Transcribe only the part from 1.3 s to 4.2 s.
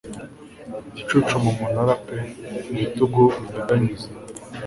mu munara pe ibitugu byinyeganyeza